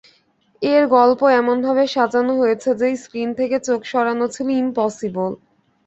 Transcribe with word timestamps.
এর 0.61 0.83
গল্প 0.95 1.21
এমনভাবে 1.39 1.83
সাজানো 1.87 2.33
হয়েছে 2.37 2.69
যে 2.79 2.87
স্ক্রীন 2.95 3.29
থেকে 3.39 3.57
চোখ 3.67 3.79
সরানো 3.91 4.25
ছিল 4.35 4.47
ইম্পসিবল। 4.61 5.31